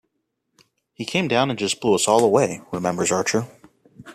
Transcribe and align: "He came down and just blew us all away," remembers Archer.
"He 0.95 1.05
came 1.05 1.27
down 1.27 1.51
and 1.51 1.59
just 1.59 1.79
blew 1.79 1.93
us 1.93 2.07
all 2.07 2.23
away," 2.23 2.61
remembers 2.71 3.11
Archer. 3.11 3.45